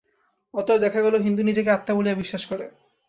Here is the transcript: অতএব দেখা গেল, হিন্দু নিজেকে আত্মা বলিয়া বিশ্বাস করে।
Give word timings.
অতএব 0.53 0.79
দেখা 0.79 0.99
গেল, 1.01 1.15
হিন্দু 1.21 1.41
নিজেকে 1.43 1.69
আত্মা 1.71 1.93
বলিয়া 1.95 2.15
বিশ্বাস 2.15 2.43
করে। 2.45 2.65